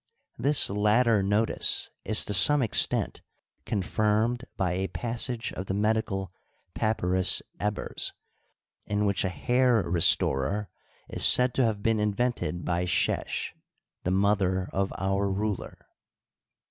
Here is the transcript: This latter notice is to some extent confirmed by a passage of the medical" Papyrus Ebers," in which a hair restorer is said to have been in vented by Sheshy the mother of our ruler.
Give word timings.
This 0.39 0.67
latter 0.67 1.21
notice 1.21 1.91
is 2.03 2.25
to 2.25 2.33
some 2.33 2.63
extent 2.63 3.21
confirmed 3.67 4.45
by 4.57 4.71
a 4.71 4.87
passage 4.87 5.53
of 5.53 5.67
the 5.67 5.75
medical" 5.75 6.33
Papyrus 6.73 7.43
Ebers," 7.59 8.11
in 8.87 9.05
which 9.05 9.23
a 9.23 9.29
hair 9.29 9.83
restorer 9.83 10.69
is 11.07 11.23
said 11.23 11.53
to 11.53 11.65
have 11.65 11.83
been 11.83 11.99
in 11.99 12.15
vented 12.15 12.65
by 12.65 12.85
Sheshy 12.85 13.53
the 14.03 14.09
mother 14.09 14.71
of 14.73 14.91
our 14.97 15.29
ruler. 15.31 15.85